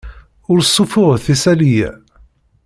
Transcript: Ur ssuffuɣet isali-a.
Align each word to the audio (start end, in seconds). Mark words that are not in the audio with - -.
Ur 0.51 0.59
ssuffuɣet 0.63 1.25
isali-a. 1.33 1.91